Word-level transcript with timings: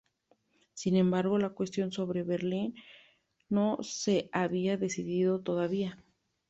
Sin 0.73 0.95
embargo, 0.95 1.37
la 1.37 1.49
cuestión 1.49 1.91
sobre 1.91 2.23
Berlín 2.23 2.73
no 3.49 3.77
se 3.83 4.31
había 4.33 4.75
decidido 4.75 5.41
todavía. 5.41 6.03